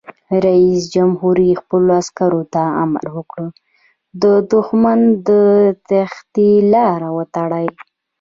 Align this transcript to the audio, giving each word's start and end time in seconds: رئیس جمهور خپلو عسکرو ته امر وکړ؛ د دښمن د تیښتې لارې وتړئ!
رئیس 0.45 0.81
جمهور 0.93 1.37
خپلو 1.61 1.89
عسکرو 2.01 2.41
ته 2.53 2.61
امر 2.83 3.03
وکړ؛ 3.15 3.39
د 4.23 4.23
دښمن 4.53 4.99
د 5.27 5.29
تیښتې 5.87 6.49
لارې 6.73 7.09
وتړئ! 7.17 7.67